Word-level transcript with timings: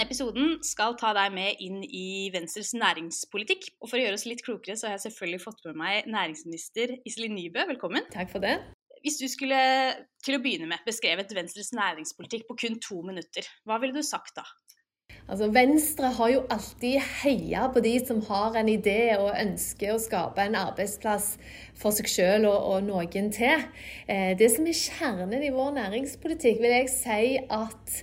Denne 0.00 0.14
episoden 0.14 0.52
skal 0.64 0.94
ta 0.96 1.10
deg 1.12 1.34
med 1.36 1.58
inn 1.60 1.82
i 1.84 2.30
Venstres 2.32 2.70
næringspolitikk. 2.72 3.66
Og 3.84 3.90
for 3.90 3.98
å 3.98 4.00
gjøre 4.00 4.16
oss 4.16 4.22
litt 4.24 4.40
klokere, 4.40 4.72
så 4.72 4.86
har 4.88 4.94
jeg 4.94 5.02
selvfølgelig 5.10 5.42
fått 5.42 5.58
med 5.66 5.76
meg 5.76 6.06
næringsminister 6.08 6.94
Iselin 7.04 7.34
Nybø. 7.36 7.66
Velkommen. 7.74 8.06
Takk 8.08 8.30
for 8.32 8.40
det. 8.40 8.54
Hvis 9.04 9.18
du 9.20 9.26
skulle 9.28 9.58
til 10.24 10.38
å 10.38 10.40
begynne 10.40 10.70
med 10.70 10.80
beskrevet 10.88 11.34
Venstres 11.36 11.74
næringspolitikk 11.76 12.46
på 12.48 12.56
kun 12.62 12.80
to 12.80 13.02
minutter, 13.04 13.44
hva 13.68 13.76
ville 13.82 13.92
du 13.92 14.00
sagt 14.00 14.40
da? 14.40 14.46
Altså, 15.28 15.50
Venstre 15.52 16.14
har 16.16 16.32
jo 16.32 16.40
alltid 16.48 16.96
heia 17.20 17.66
på 17.68 17.84
de 17.84 17.92
som 18.00 18.22
har 18.30 18.56
en 18.56 18.72
idé 18.72 19.18
og 19.18 19.34
ønsker 19.34 19.92
å 19.92 20.00
skape 20.00 20.48
en 20.48 20.56
arbeidsplass 20.62 21.34
for 21.76 21.92
seg 21.92 22.08
selv 22.08 22.48
og, 22.54 22.56
og 22.72 22.88
noen 22.88 23.28
til. 23.36 23.68
Eh, 24.08 24.32
det 24.40 24.48
som 24.56 24.64
er 24.64 24.80
kjernen 24.80 25.44
i 25.44 25.52
vår 25.52 25.76
næringspolitikk, 25.76 26.64
vil 26.64 26.78
jeg 26.78 26.90
si 26.96 27.36
at 27.44 28.00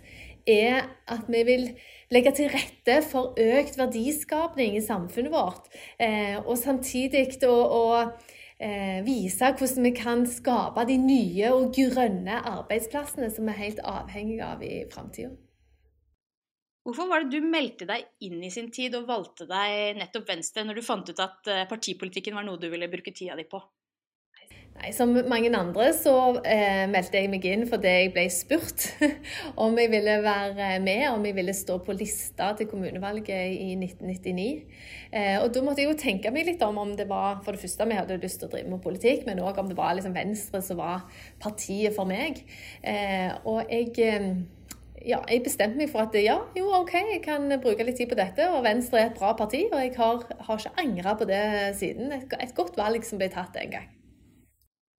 er 0.48 0.88
at 1.12 1.28
vi 1.32 1.44
vil 1.48 1.70
legge 2.14 2.32
til 2.36 2.52
rette 2.52 3.02
for 3.08 3.36
økt 3.38 3.78
verdiskapning 3.80 4.78
i 4.78 4.84
samfunnet 4.84 5.34
vårt. 5.34 5.68
Eh, 6.00 6.38
og 6.40 6.58
samtidig 6.58 7.28
å, 7.44 8.12
eh, 8.60 9.02
vise 9.04 9.52
hvordan 9.54 9.84
vi 9.84 9.92
kan 9.92 10.26
skape 10.26 10.86
de 10.88 10.98
nye 10.98 11.52
og 11.52 11.74
grønne 11.76 12.42
arbeidsplassene 12.44 13.30
som 13.34 13.46
vi 13.46 13.52
er 13.52 13.64
helt 13.66 13.80
avhengige 13.84 14.44
av 14.46 14.64
i 14.64 14.86
framtida. 14.90 15.36
Hvorfor 16.88 17.10
var 17.10 17.24
det 17.24 17.36
du 17.36 17.44
meldte 17.44 17.86
deg 17.86 18.06
inn 18.24 18.42
i 18.44 18.50
sin 18.50 18.70
tid 18.72 18.96
og 18.96 19.10
valgte 19.10 19.44
deg 19.46 19.98
nettopp 20.00 20.30
Venstre, 20.30 20.64
når 20.64 20.76
du 20.76 20.82
fant 20.82 21.10
ut 21.10 21.20
at 21.20 21.50
eh, 21.52 21.66
partipolitikken 21.68 22.34
var 22.34 22.46
noe 22.48 22.58
du 22.58 22.70
ville 22.72 22.88
bruke 22.88 23.12
tida 23.12 23.36
di 23.36 23.44
på? 23.44 23.60
Nei, 24.78 24.92
Som 24.94 25.16
mange 25.26 25.50
andre 25.58 25.88
så 25.98 26.14
eh, 26.46 26.86
meldte 26.92 27.18
jeg 27.18 27.32
meg 27.32 27.46
inn 27.50 27.64
fordi 27.70 27.94
jeg 27.96 28.12
ble 28.14 28.26
spurt 28.34 28.84
om 29.64 29.78
jeg 29.80 29.90
ville 29.90 30.20
være 30.22 30.76
med, 30.84 31.08
om 31.10 31.26
jeg 31.26 31.38
ville 31.40 31.56
stå 31.58 31.80
på 31.86 31.96
lista 31.98 32.52
til 32.58 32.70
kommunevalget 32.70 33.56
i 33.58 33.72
1999. 33.74 34.46
Eh, 35.10 35.38
og 35.42 35.50
Da 35.56 35.64
måtte 35.66 35.82
jeg 35.82 35.90
jo 35.90 35.98
tenke 35.98 36.34
meg 36.34 36.46
litt 36.50 36.62
om 36.66 36.78
om 36.84 36.94
det 37.00 37.08
var 37.10 37.42
for 37.46 37.58
det 37.58 37.64
første 37.64 37.90
vi 37.90 37.98
hadde 37.98 38.20
lyst 38.22 38.44
til 38.44 38.52
å 38.52 38.54
drive 38.54 38.76
med 38.76 38.84
politikk, 38.86 39.26
men 39.26 39.42
òg 39.42 39.58
om 39.64 39.72
det 39.72 39.80
var 39.80 39.98
liksom 39.98 40.14
Venstre 40.18 40.62
som 40.62 40.78
var 40.84 41.08
partiet 41.42 41.98
for 41.98 42.10
meg. 42.10 42.44
Eh, 42.86 43.34
og 43.50 43.66
jeg 43.74 43.98
eh, 44.06 44.30
ja, 45.08 45.24
jeg 45.26 45.46
bestemte 45.46 45.80
meg 45.80 45.90
for 45.90 46.06
at 46.06 46.16
ja, 46.22 46.38
jo, 46.58 46.70
OK, 46.84 46.94
jeg 47.16 47.22
kan 47.26 47.50
bruke 47.64 47.86
litt 47.86 47.98
tid 47.98 48.12
på 48.12 48.18
dette. 48.20 48.46
Og 48.54 48.66
Venstre 48.66 49.02
er 49.02 49.10
et 49.10 49.18
bra 49.18 49.34
parti, 49.40 49.66
og 49.72 49.82
jeg 49.82 49.96
har, 49.98 50.26
har 50.50 50.62
ikke 50.62 50.86
angra 50.86 51.18
på 51.18 51.30
det 51.30 51.46
siden. 51.82 52.12
Et, 52.14 52.42
et 52.44 52.58
godt 52.58 52.78
valg 52.78 53.06
som 53.08 53.18
ble 53.22 53.34
tatt 53.34 53.58
en 53.58 53.80
gang 53.80 53.94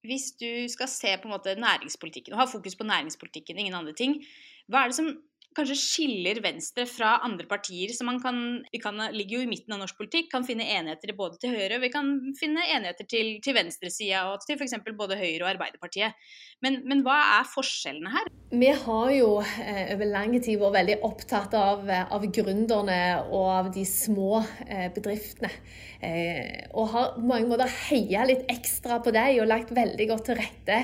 hvis 0.07 0.31
du 0.41 0.69
skal 0.71 0.89
se 0.91 1.15
på 1.17 1.29
en 1.29 1.35
måte 1.35 1.55
næringspolitikken, 1.59 2.35
og 2.35 2.43
ha 2.43 2.47
fokus 2.51 2.77
på 2.79 2.87
næringspolitikken, 2.87 3.59
ingen 3.59 3.75
andre 3.75 3.93
ting, 3.93 4.21
hva 4.69 4.85
er 4.85 4.93
det 4.93 4.99
som 4.99 5.11
kanskje 5.59 5.77
skiller 5.79 6.41
Venstre 6.45 6.87
fra 6.89 7.17
andre 7.27 7.49
partier 7.51 7.93
som 7.97 8.09
man 8.11 8.21
kan 8.23 8.39
Vi 8.73 8.81
kan, 8.83 8.99
ligger 9.13 9.39
jo 9.39 9.45
i 9.47 9.51
midten 9.51 9.75
av 9.75 9.83
norsk 9.83 9.99
politikk, 9.99 10.31
kan 10.33 10.47
finne 10.47 10.67
enigheter 10.67 11.15
både 11.19 11.39
til 11.43 11.55
høyre, 11.55 11.79
og 11.79 11.85
vi 11.85 11.91
kan 11.93 12.11
finne 12.39 12.65
enigheter 12.65 13.09
til, 13.09 13.35
til 13.45 13.57
venstresida 13.57 14.27
og 14.33 14.43
til 14.45 14.59
f.eks. 14.59 14.77
både 14.99 15.19
Høyre 15.19 15.45
og 15.45 15.51
Arbeiderpartiet. 15.55 16.17
Men, 16.65 16.81
men, 16.89 17.03
hva 17.07 17.17
er 17.39 17.49
forskjellene 17.49 18.13
her? 18.13 18.31
Vi 18.51 18.71
har 18.85 19.11
jo 19.15 19.29
eh, 19.43 19.93
over 19.95 20.11
lang 20.11 20.35
tid 20.39 20.59
vært 20.61 20.77
veldig 20.79 20.99
opptatt 21.07 21.55
av, 21.59 21.85
av 21.87 22.25
gründerne 22.35 23.01
og 23.29 23.47
av 23.55 23.71
de 23.75 23.85
små 23.89 24.43
eh, 24.67 24.89
bedriftene. 24.95 25.53
Eh, 25.99 26.69
og 26.79 26.93
har 26.93 27.15
på 27.17 27.25
mange 27.27 27.49
måter 27.51 27.71
heia 27.89 28.23
litt 28.29 28.45
ekstra 28.53 29.01
på 29.03 29.11
dem 29.15 29.41
og 29.43 29.49
lagt 29.51 29.73
veldig 29.75 30.05
godt 30.13 30.29
til 30.29 30.39
rette 30.39 30.77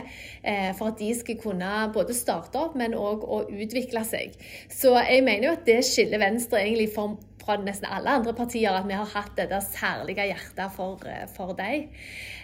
eh, 0.43 0.73
for 0.75 0.91
at 0.91 0.99
de 0.99 1.13
skal 1.15 1.39
kunne 1.39 1.71
både 1.95 2.17
starte 2.17 2.59
opp, 2.59 2.75
men 2.79 2.97
òg 2.99 3.23
utvikle 3.53 4.03
seg. 4.07 4.35
Så 4.71 4.95
jeg 5.11 5.23
mener 5.25 5.49
jo 5.49 5.53
at 5.53 5.67
det 5.67 5.85
skiller 5.85 6.19
Venstre 6.19 6.63
egentlig 6.63 6.89
for, 6.95 7.19
fra 7.45 7.59
nesten 7.61 7.89
alle 7.91 8.19
andre 8.19 8.35
partier, 8.37 8.73
at 8.75 8.89
vi 8.89 8.97
har 8.99 9.11
hatt 9.15 9.37
dette 9.39 9.61
særlige 9.69 10.29
hjertet 10.31 10.73
for, 10.77 11.01
eh, 11.07 11.27
for 11.37 11.53
dem. 11.59 11.89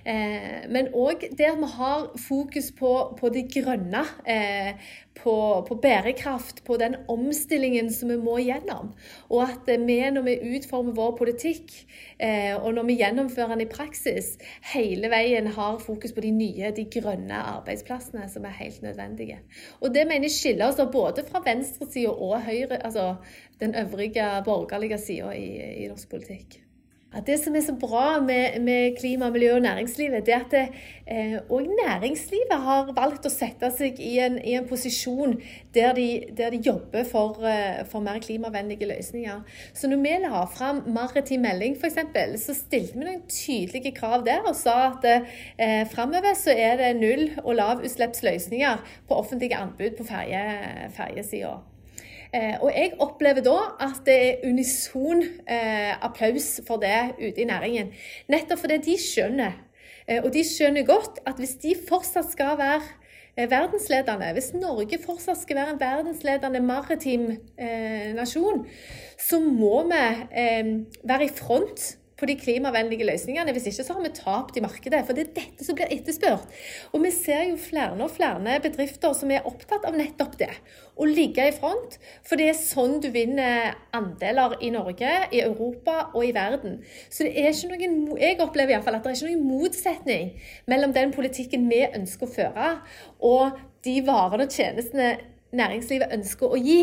Eh, 0.05 0.66
men 0.69 0.93
òg 0.97 1.27
det 1.37 1.50
at 1.50 1.61
vi 1.61 1.71
har 1.77 2.11
fokus 2.28 2.72
på, 2.77 2.93
på 3.21 3.28
det 3.33 3.49
grønne, 3.53 4.05
eh, 4.27 4.75
på, 5.22 5.65
på, 5.69 5.75
bærekraft, 5.75 6.65
på 6.65 6.77
den 6.81 6.94
omstillingen 7.09 7.91
som 7.93 8.09
vi 8.09 8.16
må 8.16 8.38
gjennom. 8.41 8.93
Og 9.28 9.43
at 9.43 9.69
vi 9.87 9.99
når 10.11 10.25
vi 10.25 10.37
utformer 10.56 10.97
vår 10.97 11.17
politikk, 11.19 11.75
eh, 12.19 12.55
og 12.56 12.75
når 12.75 12.88
vi 12.88 12.97
gjennomfører 13.03 13.55
den 13.55 13.67
i 13.67 13.69
praksis, 13.71 14.37
hele 14.72 15.11
veien 15.12 15.50
har 15.56 15.78
fokus 15.82 16.15
på 16.17 16.25
de 16.25 16.31
nye, 16.31 16.72
de 16.77 16.87
grønne 16.94 17.43
arbeidsplassene 17.56 18.28
som 18.32 18.47
er 18.49 18.56
helt 18.62 18.82
nødvendige. 18.82 19.41
Og 19.81 19.94
det 19.94 20.06
mener 20.09 20.31
jeg 20.31 20.38
skiller 20.38 20.71
oss 20.71 20.81
både 20.93 21.27
fra 21.28 21.43
venstresida 21.44 22.15
og 22.15 22.41
høyre, 22.47 22.81
altså 22.81 23.15
den 23.60 23.75
øvrige 23.75 24.26
borgerlige 24.44 24.98
sida 24.98 25.31
i, 25.37 25.84
i 25.84 25.88
norsk 25.88 26.10
politikk. 26.10 26.60
At 27.10 27.26
det 27.26 27.41
som 27.43 27.56
er 27.59 27.62
så 27.66 27.72
bra 27.75 28.21
med, 28.22 28.60
med 28.62 28.97
klima, 29.00 29.31
miljø 29.34 29.54
og 29.54 29.62
næringslivet, 29.62 30.26
det 30.26 30.34
er 30.34 30.44
at 30.44 30.53
òg 31.50 31.65
eh, 31.65 31.72
næringslivet 31.81 32.60
har 32.66 32.93
valgt 32.94 33.25
å 33.26 33.32
sette 33.34 33.66
seg 33.75 33.99
i 33.99 34.12
en, 34.22 34.37
i 34.38 34.54
en 34.54 34.69
posisjon 34.70 35.34
der 35.75 35.91
de, 35.97 36.04
der 36.38 36.54
de 36.54 36.60
jobber 36.62 37.03
for, 37.10 37.41
eh, 37.43 37.82
for, 37.91 37.99
mer 38.06 38.22
klimavennlige 38.22 38.87
løsninger. 38.87 39.41
Så 39.75 39.91
når 39.91 40.04
vi 40.04 40.12
la 40.22 40.44
fram 40.54 40.84
maritim 40.87 41.43
melding 41.43 41.75
f.eks., 41.75 41.99
så 42.44 42.54
stilte 42.54 42.94
vi 42.94 43.03
noen 43.03 43.26
tydelige 43.26 43.91
krav 43.97 44.22
der 44.28 44.47
og 44.47 44.54
sa 44.54 44.76
at 44.93 45.09
eh, 45.10 45.82
framover 45.91 46.38
så 46.38 46.54
er 46.54 46.78
det 46.78 46.93
null- 47.00 47.43
og 47.43 47.59
lavutslippsløsninger 47.59 48.87
på 49.10 49.19
offentlige 49.19 49.59
anbud 49.59 49.99
på 49.99 50.06
ferjesida. 50.06 51.56
Eh, 52.31 52.57
og 52.63 52.71
jeg 52.71 52.95
opplever 53.03 53.43
da 53.43 53.57
at 53.83 54.05
det 54.07 54.17
er 54.17 54.45
unison 54.47 55.23
eh, 55.51 55.93
applaus 55.99 56.61
for 56.67 56.83
det 56.83 57.17
ute 57.19 57.43
i 57.43 57.49
næringen. 57.49 57.91
Nettopp 58.31 58.63
fordi 58.63 58.79
de 58.87 58.97
skjønner. 59.03 59.59
Eh, 60.07 60.23
og 60.23 60.31
de 60.35 60.45
skjønner 60.47 60.87
godt 60.87 61.23
at 61.27 61.43
hvis 61.43 61.57
de 61.63 61.75
fortsatt 61.89 62.31
skal 62.33 62.59
være 62.61 62.83
verdensledende, 63.51 64.33
hvis 64.37 64.51
Norge 64.55 64.99
fortsatt 65.01 65.39
skal 65.41 65.61
være 65.61 65.75
en 65.75 65.81
verdensledende 65.81 66.61
maritim 66.61 67.31
eh, 67.59 68.11
nasjon, 68.15 68.67
så 69.19 69.41
må 69.41 69.85
vi 69.89 70.03
eh, 70.43 70.73
være 71.05 71.25
i 71.25 71.33
front 71.35 71.97
på 72.20 72.28
de 72.28 72.36
klimavennlige 72.38 73.06
løsningene. 73.08 73.54
Hvis 73.56 73.70
ikke 73.70 73.86
så 73.86 73.97
har 73.97 74.04
vi 74.04 74.12
tapt 74.16 74.58
i 74.58 74.64
markedet. 74.64 75.03
For 75.06 75.16
det 75.16 75.26
er 75.26 75.32
dette 75.38 75.66
som 75.66 75.78
blir 75.78 75.91
etterspurt. 75.94 76.47
Og 76.92 77.04
vi 77.04 77.12
ser 77.14 77.47
jo 77.48 77.56
flere 77.60 77.97
og 77.97 78.12
flere 78.14 78.58
bedrifter 78.62 79.16
som 79.16 79.32
er 79.32 79.47
opptatt 79.48 79.86
av 79.88 79.97
nettopp 79.97 80.36
det. 80.41 80.53
Å 81.00 81.08
ligge 81.08 81.48
i 81.48 81.56
front. 81.56 81.97
For 82.26 82.41
det 82.41 82.50
er 82.50 82.60
sånn 82.60 82.98
du 83.03 83.08
vinner 83.14 83.75
andeler 83.97 84.58
i 84.60 84.72
Norge, 84.75 85.10
i 85.32 85.42
Europa 85.44 86.10
og 86.12 86.26
i 86.28 86.34
verden. 86.36 86.81
Så 87.08 87.26
det 87.26 87.34
er 87.41 87.54
ikke 87.54 87.72
noen, 87.72 88.20
jeg 88.20 88.38
opplever 88.44 88.76
iallfall 88.76 89.00
at 89.00 89.06
det 89.06 89.14
er 89.14 89.19
ikke 89.19 89.32
noen 89.32 89.48
motsetning 89.48 90.32
mellom 90.70 90.94
den 90.97 91.14
politikken 91.16 91.69
vi 91.70 91.82
ønsker 91.88 92.28
å 92.28 92.34
føre, 92.34 92.70
og 93.25 93.58
de 93.84 94.00
varene 94.04 94.44
og 94.44 94.52
tjenestene 94.52 95.14
næringslivet 95.56 96.14
ønsker 96.14 96.52
å 96.52 96.58
gi. 96.60 96.81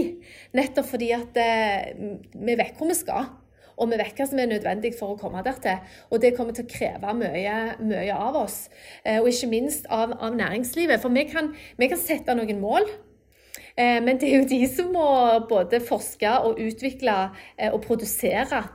Nettopp 0.57 0.89
fordi 0.91 1.11
at 1.15 1.37
eh, 1.41 1.91
vi 2.33 2.57
vet 2.59 2.79
hvor 2.79 2.89
vi 2.91 2.97
skal. 2.97 3.29
Og 3.77 3.91
vi 3.91 3.99
vet 3.99 4.17
hva 4.17 4.27
som 4.29 4.39
er 4.41 4.49
nødvendig 4.49 4.93
for 4.97 5.13
å 5.13 5.19
komme 5.19 5.43
dertil. 5.45 5.81
Og 6.09 6.21
det 6.21 6.33
kommer 6.37 6.55
til 6.55 6.65
å 6.65 6.71
kreve 6.71 7.13
mye, 7.17 7.57
mye 7.81 8.15
av 8.15 8.39
oss. 8.39 8.63
Eh, 9.03 9.19
og 9.21 9.29
ikke 9.29 9.51
minst 9.51 9.89
av, 9.93 10.15
av 10.17 10.37
næringslivet. 10.37 11.01
For 11.03 11.13
vi 11.13 11.27
kan, 11.29 11.51
vi 11.77 11.91
kan, 11.91 12.01
sette 12.01 12.35
noen 12.37 12.61
mål. 12.61 12.89
Eh, 13.77 13.99
men 14.01 14.17
det 14.17 14.31
er 14.31 14.41
jo 14.41 14.49
de 14.49 14.61
som 14.71 14.89
må 14.93 15.07
både 15.49 15.81
forske 15.85 16.31
og 16.47 16.61
utvikle 16.63 17.19
eh, 17.57 17.69
og 17.71 17.83
produsere 17.85 18.65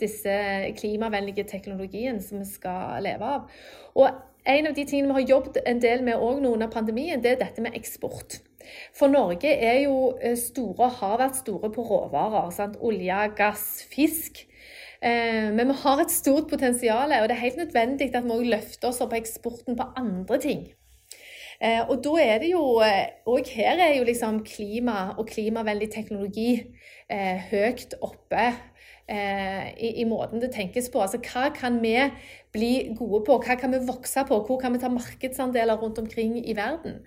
disse 0.00 0.32
klimavennlige 0.78 1.44
teknologiene 1.44 2.22
som 2.24 2.40
vi 2.40 2.46
skal 2.48 3.02
leve 3.04 3.26
av. 3.36 3.58
Og 4.00 4.29
en 4.50 4.70
av 4.70 4.74
de 4.76 4.84
tingene 4.84 5.14
vi 5.14 5.22
har 5.22 5.34
jobbet 5.36 5.60
en 5.66 5.80
del 5.82 6.04
med 6.06 6.20
òg 6.20 6.40
nå 6.42 6.54
under 6.56 6.70
pandemien, 6.72 7.20
det 7.22 7.34
er 7.34 7.42
dette 7.44 7.62
med 7.64 7.76
eksport. 7.78 8.40
For 8.96 9.10
Norge 9.10 9.50
er 9.50 9.82
jo 9.84 10.12
eh, 10.20 10.36
store, 10.38 10.90
har 11.00 11.18
vært 11.20 11.40
store 11.40 11.70
på 11.74 11.84
råvarer. 11.86 12.50
Sant? 12.54 12.78
Olje, 12.86 13.20
gass, 13.38 13.64
fisk. 13.90 14.44
Eh, 15.00 15.48
men 15.54 15.70
vi 15.72 15.78
har 15.82 16.02
et 16.02 16.12
stort 16.12 16.50
potensial, 16.50 17.14
og 17.16 17.28
det 17.28 17.36
er 17.36 17.44
helt 17.46 17.62
nødvendig 17.62 18.10
at 18.14 18.26
vi 18.26 18.36
òg 18.36 18.50
løfter 18.54 18.90
oss 18.90 19.00
opp 19.04 19.14
på 19.14 19.20
eksporten 19.20 19.78
på 19.78 19.88
andre 19.98 20.40
ting. 20.42 20.68
Eh, 21.60 21.82
og 21.86 21.98
da 22.04 22.14
er 22.22 22.38
det 22.40 22.54
jo 22.54 22.62
Og 23.28 23.48
her 23.52 23.76
er 23.84 23.98
jo 23.98 24.04
liksom 24.08 24.38
klima 24.48 25.10
og 25.18 25.26
klimavennlig 25.28 25.90
teknologi 25.92 26.54
høyt 27.50 27.98
oppe 28.00 28.44
i, 29.10 29.88
i, 30.00 30.04
måten 30.06 30.42
det 30.42 30.52
tenkes 30.54 30.90
på. 30.92 31.02
Altså 31.02 31.18
hva 31.18 31.48
kan 31.54 31.80
vi 31.82 31.96
bli 32.54 32.72
gode 32.98 33.24
på? 33.26 33.38
Hva 33.42 33.56
kan 33.58 33.74
vi 33.74 33.82
vokse 33.86 34.24
på? 34.28 34.40
Hvor 34.46 34.58
kan 34.62 34.74
vi 34.74 34.82
ta 34.82 34.90
markedsandeler 34.92 35.78
rundt 35.82 35.98
omkring 35.98 36.38
i 36.38 36.56
verden? 36.56 37.00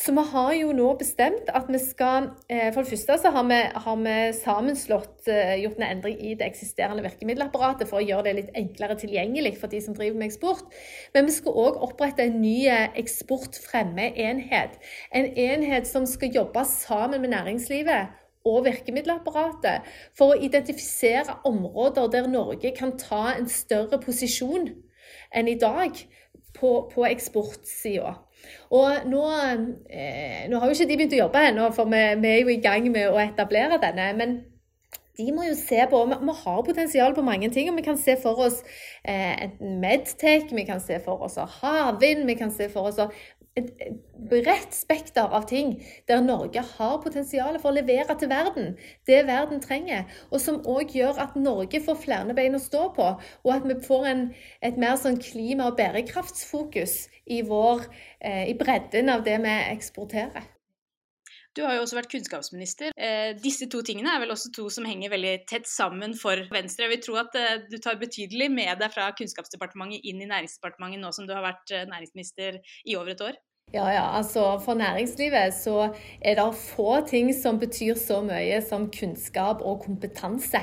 Så 0.00 0.14
vi 0.16 0.22
har 0.32 0.52
jo 0.56 0.70
nå 0.72 0.86
bestemt 0.96 1.50
at 1.52 1.66
vi 1.68 1.76
skal 1.82 2.30
eh, 2.48 2.70
For 2.72 2.80
det 2.80 2.92
første 2.92 3.18
så 3.20 3.32
har 3.34 3.44
vi, 3.50 3.58
har 3.84 3.98
vi 4.00 4.14
sammenslått, 4.38 5.28
eh, 5.28 5.58
gjort 5.60 5.80
en 5.80 5.88
endring 5.90 6.16
i 6.24 6.32
det 6.38 6.46
eksisterende 6.46 7.04
virkemiddelapparatet 7.04 7.90
for 7.90 8.00
å 8.00 8.06
gjøre 8.06 8.30
det 8.30 8.36
litt 8.38 8.54
enklere 8.56 8.96
tilgjengelig 9.00 9.58
for 9.60 9.72
de 9.72 9.82
som 9.84 9.96
driver 9.96 10.16
med 10.16 10.30
eksport. 10.30 10.64
Men 11.12 11.28
vi 11.28 11.36
skal 11.36 11.58
òg 11.66 11.82
opprette 11.88 12.24
en 12.24 12.40
ny 12.40 12.56
eksportfremme 12.70 13.20
eksportfremmeenhet. 13.30 14.78
En 15.12 15.26
enhet 15.38 15.86
som 15.88 16.06
skal 16.06 16.32
jobbe 16.34 16.64
sammen 16.64 17.20
med 17.20 17.30
næringslivet 17.30 18.19
og 18.48 18.64
virkemiddelapparatet 18.64 19.88
for 20.16 20.32
å 20.32 20.40
identifisere 20.40 21.40
områder 21.48 22.08
der 22.12 22.30
Norge 22.30 22.72
kan 22.76 22.96
ta 23.00 23.34
en 23.34 23.48
større 23.50 24.00
posisjon 24.00 24.70
enn 25.34 25.50
i 25.50 25.58
dag 25.60 25.96
på, 26.56 26.70
på 26.92 27.06
eksportsida. 27.08 28.14
Og 28.72 29.08
nå, 29.10 29.24
eh, 29.90 30.46
nå, 30.48 30.58
har 30.58 30.70
jo 30.70 30.76
ikke 30.76 30.88
de 30.88 30.96
begynt 30.96 31.16
å 31.16 31.24
jobbe 31.24 31.42
ennå, 31.50 31.66
for 31.76 31.90
vi, 31.90 32.00
vi, 32.22 32.30
er 32.30 32.40
jo 32.40 32.54
i 32.54 32.62
gang 32.62 32.88
med 32.92 33.10
å 33.10 33.20
etablere 33.20 33.80
denne. 33.82 34.06
Men 34.16 34.36
de 35.18 35.26
må 35.36 35.44
jo 35.44 35.56
se 35.58 35.84
på 35.90 36.00
Vi, 36.08 36.18
vi 36.24 36.36
har 36.40 36.62
potensial 36.66 37.14
på 37.14 37.24
mange 37.26 37.50
ting. 37.52 37.68
og 37.70 37.76
Vi 37.76 37.84
kan 37.86 37.98
se 38.00 38.16
for 38.22 38.40
oss 38.46 38.62
eh, 39.04 39.50
medtech, 39.60 40.48
vi 40.52 40.64
kan 40.68 40.80
se 40.80 41.00
for 41.04 41.26
oss 41.26 41.36
havvind, 41.60 42.24
vi 42.30 42.38
kan 42.40 42.54
se 42.54 42.70
for 42.72 42.90
oss 42.90 43.02
et 43.60 43.94
bredt 44.30 44.74
spekter 44.76 45.30
av 45.36 45.46
ting 45.50 45.76
der 46.08 46.22
Norge 46.24 46.62
har 46.76 47.00
potensial 47.04 47.58
for 47.60 47.70
å 47.70 47.78
levere 47.78 48.16
til 48.18 48.30
verden 48.32 48.74
det 49.08 49.22
verden 49.28 49.62
trenger, 49.64 50.06
og 50.30 50.42
som 50.42 50.60
òg 50.68 50.94
gjør 50.96 51.20
at 51.24 51.36
Norge 51.40 51.82
får 51.84 52.00
flere 52.04 52.36
bein 52.36 52.56
å 52.58 52.62
stå 52.62 52.86
på, 52.96 53.08
og 53.44 53.50
at 53.54 53.66
vi 53.68 53.78
får 53.86 54.06
en, 54.12 54.24
et 54.62 54.78
mer 54.80 54.96
sånn 55.00 55.20
klima- 55.22 55.70
og 55.70 55.76
bærekraftsfokus 55.80 57.02
i, 57.26 57.42
vår, 57.46 57.84
eh, 58.20 58.48
i 58.50 58.56
bredden 58.58 59.12
av 59.12 59.26
det 59.26 59.38
vi 59.44 59.58
eksporterer. 59.74 60.48
Du 61.56 61.64
har 61.66 61.74
jo 61.74 61.82
også 61.82 61.96
vært 61.98 62.12
kunnskapsminister. 62.12 62.92
Eh, 62.94 63.32
disse 63.42 63.66
to 63.70 63.80
tingene 63.86 64.12
er 64.14 64.20
vel 64.22 64.30
også 64.30 64.52
to 64.54 64.68
som 64.70 64.86
henger 64.86 65.10
veldig 65.10 65.32
tett 65.50 65.66
sammen 65.66 66.14
for 66.18 66.38
Venstre. 66.54 66.86
Jeg 66.86 66.92
vil 66.92 67.02
tro 67.02 67.16
at 67.18 67.34
eh, 67.38 67.64
du 67.66 67.74
tar 67.82 67.98
betydelig 67.98 68.46
med 68.54 68.78
deg 68.78 68.94
fra 68.94 69.08
Kunnskapsdepartementet 69.18 70.06
inn 70.06 70.22
i 70.22 70.28
Næringsdepartementet 70.30 71.02
nå 71.02 71.10
som 71.16 71.26
du 71.26 71.34
har 71.34 71.42
vært 71.42 71.74
eh, 71.74 71.88
næringsminister 71.90 72.60
i 72.86 72.94
over 72.94 73.16
et 73.16 73.24
år? 73.26 73.40
Ja, 73.72 73.86
ja. 73.92 74.16
Altså, 74.16 74.58
for 74.64 74.74
næringslivet 74.74 75.54
så 75.54 75.92
er 76.20 76.34
det 76.34 76.54
få 76.54 76.96
ting 77.06 77.34
som 77.42 77.58
betyr 77.58 77.94
så 77.94 78.18
mye 78.20 78.58
som 78.66 78.88
kunnskap 78.90 79.62
og 79.62 79.84
kompetanse. 79.84 80.58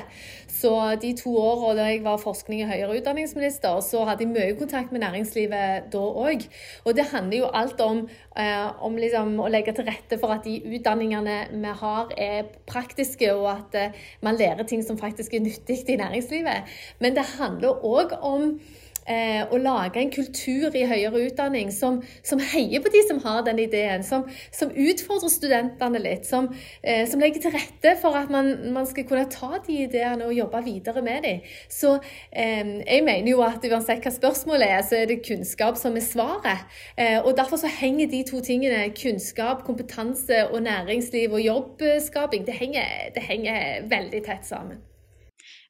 Så 0.48 0.72
de 1.02 1.14
to 1.16 1.32
årene 1.38 1.78
da 1.78 1.86
jeg 1.88 2.02
var 2.04 2.18
forskning- 2.20 2.64
og 2.64 2.68
høyere 2.68 2.98
utdanningsminister, 2.98 3.80
så 3.80 4.04
hadde 4.04 4.26
jeg 4.26 4.32
mye 4.34 4.58
kontakt 4.58 4.92
med 4.92 5.00
næringslivet 5.00 5.88
da 5.92 5.98
òg. 5.98 6.44
Og 6.84 6.96
det 6.96 7.06
handler 7.12 7.38
jo 7.38 7.50
alt 7.54 7.80
om, 7.80 8.08
eh, 8.36 8.84
om 8.84 8.96
liksom 8.96 9.38
å 9.40 9.48
legge 9.48 9.72
til 9.72 9.84
rette 9.84 10.18
for 10.18 10.28
at 10.28 10.44
de 10.44 10.60
utdanningene 10.66 11.46
vi 11.52 11.72
har, 11.80 12.12
er 12.18 12.42
praktiske, 12.66 13.34
og 13.34 13.50
at 13.50 13.74
eh, 13.74 13.92
man 14.20 14.36
lærer 14.36 14.66
ting 14.66 14.82
som 14.82 14.98
faktisk 14.98 15.34
er 15.34 15.40
nyttig 15.40 15.88
i 15.88 15.96
næringslivet. 15.96 16.62
Men 17.00 17.14
det 17.14 17.24
handler 17.38 17.80
òg 17.84 18.18
om 18.22 18.60
eh, 19.08 19.42
å 19.48 19.58
lage 19.60 20.00
en 20.00 20.12
kultur 20.12 20.74
i 20.76 20.84
høyere 20.88 21.24
utdanning 21.28 21.72
som, 21.74 22.00
som, 22.26 22.40
heier 22.52 22.82
på 22.84 22.92
de 22.92 23.02
som 23.08 23.20
har 23.24 23.42
den 23.46 23.60
ideen, 23.62 24.04
som, 24.06 24.26
som 24.54 24.72
utfordrer 24.72 25.32
studentene 25.32 26.02
litt, 26.02 26.28
som, 26.28 26.50
eh, 26.82 27.04
som, 27.08 27.22
legger 27.22 27.46
til 27.46 27.54
rette 27.56 27.94
for 28.02 28.16
at 28.18 28.32
man, 28.32 28.52
man, 28.74 28.86
skal 28.88 29.06
kunne 29.08 29.28
ta 29.32 29.60
de 29.66 29.80
ideene 29.84 30.28
og 30.28 30.36
jobbe 30.36 30.62
videre 30.66 31.02
med 31.04 31.24
dem. 31.26 31.42
Så 31.72 31.96
eh, 32.30 32.74
jeg 32.84 33.04
mener 33.06 33.32
jo 33.32 33.42
at 33.46 33.64
uansett 33.68 34.04
hva 34.04 34.14
spørsmålet 34.14 34.74
er, 34.78 34.84
så 34.86 35.00
er 35.00 35.10
det 35.10 35.20
kunnskap 35.26 35.80
som 35.80 35.96
er 35.98 36.06
svaret. 36.06 36.66
Eh, 36.96 37.18
og 37.18 37.34
derfor 37.38 37.60
så 37.60 37.70
henger 37.80 38.10
de 38.12 38.24
to 38.28 38.42
tingene, 38.44 38.88
kunnskap, 38.96 39.64
kompetanse 39.66 40.46
og 40.48 40.62
næringsliv 40.66 41.32
og 41.32 41.44
jobbskaping, 41.44 42.46
det 42.46 42.58
henger, 42.60 43.10
det 43.14 43.24
henger 43.28 43.88
veldig 43.90 44.24
tett 44.26 44.46
sammen. 44.48 44.87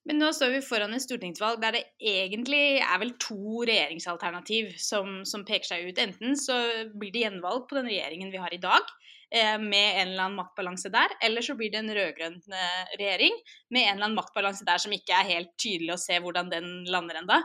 Men 0.09 0.23
nå 0.23 0.31
står 0.33 0.55
vi 0.55 0.65
foran 0.65 0.97
et 0.97 1.05
stortingsvalg 1.05 1.61
der 1.61 1.75
det 1.77 1.83
egentlig 2.01 2.81
er 2.81 3.01
vel 3.03 3.11
to 3.21 3.61
regjeringsalternativ 3.69 4.71
som, 4.81 5.21
som 5.29 5.45
peker 5.45 5.69
seg 5.69 5.91
ut. 5.91 6.01
Enten 6.01 6.39
så 6.41 6.57
blir 6.97 7.13
det 7.13 7.27
gjenvalg 7.27 7.67
på 7.69 7.77
den 7.77 7.91
regjeringen 7.91 8.31
vi 8.33 8.41
har 8.41 8.55
i 8.57 8.61
dag, 8.63 8.89
eh, 9.29 9.59
med 9.61 9.99
en 9.99 10.15
eller 10.15 10.23
annen 10.25 10.39
maktbalanse 10.39 10.89
der, 10.95 11.13
eller 11.29 11.45
så 11.45 11.59
blir 11.59 11.75
det 11.75 11.83
en 11.83 11.93
rød-grønn 11.93 12.39
eh, 12.41 12.95
regjering 12.95 13.37
med 13.69 13.83
en 13.83 13.91
eller 13.99 14.07
annen 14.07 14.17
maktbalanse 14.17 14.65
der 14.65 14.81
som 14.81 14.95
ikke 14.97 15.13
er 15.19 15.29
helt 15.29 15.53
tydelig 15.61 15.93
å 15.93 16.01
se 16.01 16.17
hvordan 16.25 16.49
den 16.55 16.71
lander 16.89 17.21
enda. 17.21 17.43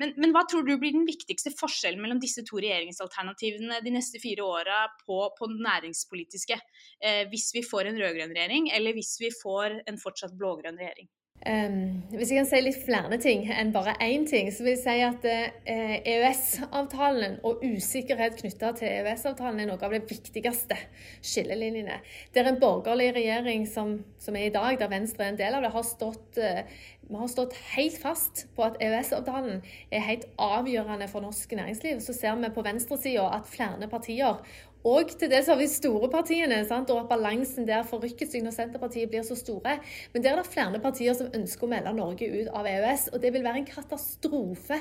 Men, 0.00 0.14
men 0.16 0.32
hva 0.32 0.46
tror 0.48 0.64
du 0.64 0.72
blir 0.72 0.96
den 0.96 1.04
viktigste 1.08 1.52
forskjellen 1.58 2.00
mellom 2.00 2.22
disse 2.22 2.46
to 2.48 2.62
regjeringsalternativene 2.64 3.82
de 3.84 3.92
neste 3.92 4.22
fire 4.24 4.46
åra 4.46 4.86
på, 5.04 5.20
på 5.36 5.50
næringspolitiske, 5.52 6.56
eh, 7.04 7.22
hvis 7.28 7.52
vi 7.58 7.66
får 7.66 7.92
en 7.92 8.00
rød-grønn 8.00 8.32
regjering, 8.32 8.72
eller 8.72 8.96
hvis 8.96 9.18
vi 9.20 9.34
får 9.42 9.82
en 9.84 10.00
fortsatt 10.00 10.32
blå-grønn 10.40 10.80
regjering? 10.80 11.12
Um, 11.46 12.02
hvis 12.10 12.32
jeg 12.32 12.40
kan 12.40 12.46
si 12.48 12.58
litt 12.64 12.78
flere 12.82 13.18
ting 13.22 13.44
enn 13.54 13.68
bare 13.70 13.92
én 14.02 14.24
ting, 14.26 14.48
så 14.50 14.64
vil 14.64 14.72
jeg 14.72 14.80
si 14.82 14.94
at 15.04 15.26
uh, 15.30 15.92
EØS-avtalen 16.10 17.36
og 17.46 17.62
usikkerhet 17.62 18.34
knytta 18.40 18.72
til 18.80 18.90
EØS-avtalen 18.90 19.62
er 19.62 19.68
noe 19.68 19.78
av 19.78 19.94
de 19.94 20.00
viktigste 20.08 20.78
skillelinjene. 21.22 22.00
Der 22.34 22.50
en 22.50 22.58
borgerlig 22.58 23.12
regjering 23.14 23.68
som, 23.70 23.94
som, 24.18 24.34
er 24.34 24.48
i 24.48 24.54
dag, 24.56 24.80
der 24.80 24.90
Venstre 24.90 25.28
er 25.28 25.34
en 25.34 25.38
del 25.38 25.58
av 25.58 25.62
det, 25.62 25.70
har 25.76 25.86
stått, 25.86 26.40
uh, 26.40 26.82
vi 27.08 27.18
har 27.20 27.28
stått 27.30 27.54
helt 27.76 27.98
fast 28.02 28.46
på 28.56 28.64
at 28.66 28.78
EØS-avtalen 28.82 29.60
er 29.94 30.06
helt 30.08 30.24
avgjørende 30.42 31.06
for 31.08 31.22
norsk 31.22 31.52
næringsliv. 31.54 32.00
Så 32.02 32.12
ser 32.16 32.34
vi 32.40 32.50
på 32.54 32.64
venstresida 32.66 33.28
at 33.36 33.46
flere 33.50 33.88
partier 33.90 34.42
og 34.86 35.10
til 35.18 35.30
dels 35.32 35.48
har 35.50 35.58
vi 35.58 35.66
store 35.66 36.06
partiene, 36.12 36.60
sant? 36.68 36.90
og 36.94 37.00
at 37.00 37.08
balansen 37.10 37.66
der 37.66 37.82
forrykker 37.88 38.28
seg 38.30 38.44
når 38.44 38.54
Senterpartiet 38.54 39.10
blir 39.10 39.24
så 39.26 39.34
store. 39.38 39.80
Men 40.12 40.22
der 40.22 40.36
er 40.36 40.42
det 40.42 40.52
flere 40.52 40.78
partier 40.82 41.16
som 41.18 41.32
ønsker 41.34 41.66
å 41.66 41.70
melde 41.72 41.94
Norge 41.96 42.28
ut 42.30 42.50
av 42.54 42.68
EØS, 42.70 43.08
og 43.10 43.22
det 43.22 43.32
vil 43.34 43.42
være 43.46 43.64
en 43.64 43.66
katastrofe 43.66 44.78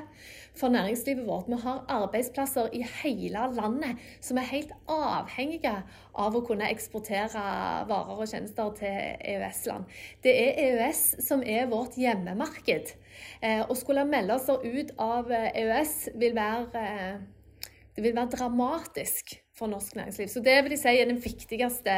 for 0.53 0.73
næringslivet 0.75 1.25
vårt. 1.25 1.49
Vi 1.49 1.57
har 1.63 1.81
arbeidsplasser 1.95 2.69
i 2.77 2.83
hele 3.01 3.47
landet 3.57 4.05
som 4.21 4.37
er 4.37 4.51
helt 4.51 4.75
avhengige 4.85 5.73
av 6.15 6.35
å 6.35 6.43
kunne 6.45 6.69
eksportere 6.71 7.45
varer 7.89 8.19
og 8.19 8.29
tjenester 8.29 8.73
til 8.79 8.99
EØS-land. 9.35 9.87
Det 10.23 10.33
er 10.33 10.59
EØS 10.65 11.03
som 11.25 11.43
er 11.43 11.69
vårt 11.71 11.97
hjemmemarked. 11.99 12.93
Eh, 13.41 13.63
å 13.67 13.77
skulle 13.77 14.05
melde 14.07 14.37
oss 14.37 14.49
ut 14.49 14.93
av 15.01 15.31
EØS 15.31 15.95
vil 16.15 16.35
være, 16.37 16.85
eh, 16.85 17.71
vil 18.01 18.15
være 18.15 18.37
dramatisk 18.37 19.37
for 19.55 19.71
norsk 19.71 19.95
næringsliv. 19.95 20.27
Så 20.27 20.43
det 20.43 20.55
vil 20.63 20.75
jeg 20.75 20.81
si 20.81 20.93
er 20.99 21.07
den 21.07 21.21
viktigste, 21.23 21.95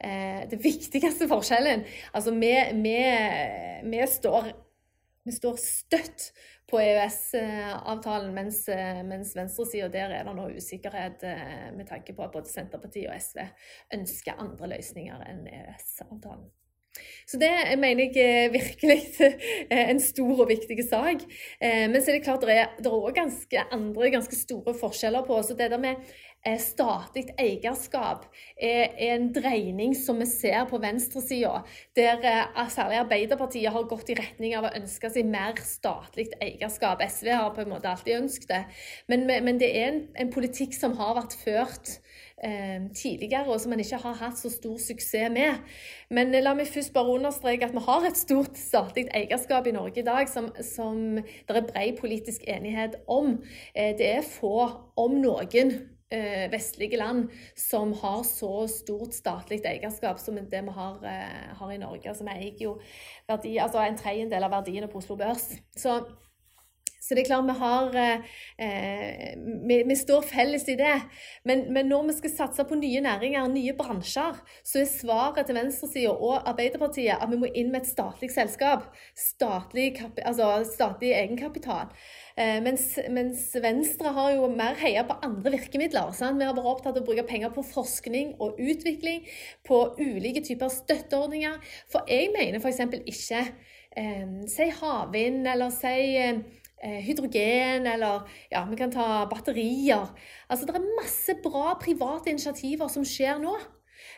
eh, 0.00 0.44
den 0.50 0.62
viktigste 0.62 1.28
forskjellen. 1.28 1.84
Altså 2.14 2.32
vi, 2.32 2.52
vi, 2.80 2.96
vi, 3.90 4.06
står, 4.08 4.52
vi 5.24 5.32
står 5.32 5.60
støtt 5.60 6.30
på 6.70 6.80
EØS-avtalen, 6.80 8.32
mens, 8.34 8.64
mens 9.08 9.34
venstresida 9.36 9.88
der 9.92 10.16
er 10.16 10.26
det 10.26 10.34
nå 10.36 10.48
usikkerhet 10.56 11.24
eh, 11.28 11.70
med 11.76 11.88
tanke 11.88 12.16
på 12.16 12.24
at 12.24 12.34
både 12.34 12.50
Senterpartiet 12.50 13.10
og 13.12 13.20
SV 13.20 13.44
ønsker 13.98 14.40
andre 14.40 14.74
løsninger 14.76 15.24
enn 15.28 15.46
EØS-avtalen. 15.48 16.52
Så 17.26 17.38
det 17.40 17.50
mener 17.80 18.14
jeg 18.14 18.52
virkelig 18.52 18.98
er 19.70 19.88
en 19.92 20.00
stor 20.00 20.44
og 20.44 20.48
viktig 20.50 20.78
sak. 20.86 21.24
Eh, 21.60 21.86
men 21.90 21.98
så 21.98 22.12
er 22.12 22.18
det 22.18 22.26
klart 22.26 22.44
det 22.46 22.58
er 22.60 22.90
òg 22.90 23.14
ganske 23.16 23.64
andre 23.74 24.10
ganske 24.14 24.38
store 24.38 24.76
forskjeller 24.78 25.26
på 25.26 25.40
oss. 25.40 25.50
Det 25.56 25.70
der 25.72 25.80
med 25.80 25.96
eh, 25.96 26.33
statlig 26.60 27.30
eierskap 27.40 28.26
er, 28.60 28.92
en 29.08 29.30
dreining 29.32 29.94
som 29.96 30.18
vi 30.20 30.26
ser 30.28 30.66
på 30.68 30.80
venstresida, 30.82 31.62
der 31.96 32.20
særlig 32.72 33.00
Arbeiderpartiet 33.00 33.72
har 33.72 33.88
gått 33.88 34.12
i 34.12 34.18
retning 34.18 34.56
av 34.58 34.68
å 34.68 34.74
ønske 34.76 35.10
seg 35.14 35.28
mer 35.28 35.56
statlig 35.64 36.28
eierskap. 36.44 37.00
SV 37.00 37.32
har 37.32 37.54
på 37.56 37.64
en 37.64 37.72
måte 37.72 37.88
alltid 37.88 38.20
ønsket 38.20 38.50
det. 38.52 38.62
Men, 39.08 39.26
men 39.26 39.60
det 39.60 39.70
er 39.72 39.90
en, 39.92 40.00
en 40.20 40.32
politikk 40.34 40.76
som 40.76 40.96
har 41.00 41.16
vært 41.16 41.36
ført 41.40 41.96
eh, 42.44 42.84
tidligere, 42.94 43.48
og 43.48 43.60
som 43.60 43.72
man 43.72 43.80
ikke 43.80 44.02
har 44.04 44.20
hatt 44.20 44.38
så 44.38 44.52
stor 44.52 44.76
suksess 44.78 45.32
med. 45.32 45.64
Men 46.12 46.34
la 46.44 46.54
meg 46.56 46.68
først 46.70 46.92
bare 46.94 47.16
understreke 47.16 47.68
at 47.68 47.74
vi 47.74 47.84
har 47.86 48.06
et 48.08 48.20
stort 48.20 48.60
statlig 48.60 49.06
eierskap 49.16 49.66
i 49.66 49.74
Norge 49.76 50.02
i 50.02 50.06
dag 50.06 50.28
som, 50.30 50.50
som 50.60 51.16
det 51.16 51.56
er 51.56 51.66
bred 51.72 51.98
politisk 52.00 52.44
enighet 52.48 53.00
om. 53.08 53.38
Eh, 53.74 53.94
det 53.96 54.12
er 54.18 54.28
få, 54.28 54.68
om 55.00 55.18
noen, 55.22 55.72
eh, 55.72 55.93
vestlige 56.52 56.98
land 57.00 57.28
som 57.58 57.92
har 58.00 58.22
så 58.28 58.66
stort 58.70 59.16
statlig 59.16 59.62
eierskap 59.68 60.20
som 60.22 60.36
det 60.36 60.64
vi 60.66 60.76
har, 60.76 60.98
eh, 61.04 61.54
har 61.58 61.72
i 61.72 61.80
Norge. 61.80 62.08
Altså, 62.08 62.24
vi 62.24 62.36
eier 62.36 62.66
jo 62.68 62.76
verdi, 63.28 63.56
altså 63.58 63.82
en 63.84 63.98
tredjedel 63.98 64.44
av 64.44 64.54
verdiene 64.58 64.90
på 64.90 65.02
Oslo 65.02 65.16
Børs. 65.16 65.50
Så 65.76 66.00
så 67.04 67.12
det 67.12 67.24
er 67.24 67.28
klart 67.28 67.44
vi 67.44 67.54
har 67.58 67.96
eh, 68.00 69.34
vi, 69.68 69.76
vi, 69.84 69.96
står 69.96 70.24
felles 70.24 70.64
i 70.72 70.76
det. 70.78 70.94
Men, 71.44 71.66
men, 71.72 71.90
når 71.92 72.06
vi 72.08 72.14
skal 72.16 72.32
satse 72.32 72.64
på 72.64 72.78
nye 72.80 73.02
næringer, 73.04 73.48
nye 73.52 73.74
bransjer, 73.76 74.38
så 74.64 74.80
er 74.80 74.88
svaret 74.88 75.44
til 75.44 75.58
venstresida 75.58 76.14
og 76.14 76.48
Arbeiderpartiet 76.48 77.18
at 77.18 77.28
vi 77.28 77.40
må 77.42 77.50
inn 77.52 77.68
med 77.74 77.82
et 77.82 77.90
statlig 77.90 78.30
selskap. 78.32 78.88
Statlig, 79.20 79.98
altså 80.24 80.62
statlig 80.70 81.12
egenkapital. 81.12 81.92
Eh, 82.34 82.58
mens, 82.62 82.96
mens, 83.14 83.42
Venstre 83.62 84.10
har 84.16 84.32
jo 84.34 84.48
mer 84.50 84.74
heia 84.80 85.04
på 85.06 85.14
andre 85.22 85.52
virkemidler. 85.54 86.10
Sant? 86.18 86.40
Vi 86.40 86.46
har 86.48 86.56
vært 86.56 86.66
opptatt 86.66 86.96
av 86.98 87.04
å 87.04 87.06
bruke 87.06 87.22
penger 87.28 87.52
på 87.54 87.62
forskning 87.68 88.32
og 88.42 88.58
utvikling, 88.58 89.22
på 89.62 89.78
ulike 90.00 90.42
typer 90.42 90.72
støtteordninger. 90.74 91.60
For 91.92 92.10
jeg 92.10 92.32
mener 92.34 92.58
f.eks. 92.58 92.82
ikke 93.06 93.44
eh, 93.44 94.26
Si 94.50 94.66
havvind, 94.80 95.46
eller 95.46 95.70
si 95.74 95.94
eh, 96.18 96.98
hydrogen, 97.06 97.86
eller 97.86 98.26
ja, 98.50 98.64
vi 98.66 98.80
kan 98.82 98.90
ta 98.90 99.28
batterier. 99.30 100.10
Altså, 100.48 100.66
det 100.66 100.74
er 100.74 100.90
masse 100.98 101.38
bra 101.44 101.78
private 101.78 102.34
initiativer 102.34 102.90
som 102.90 103.06
skjer 103.06 103.38
nå. 103.46 103.54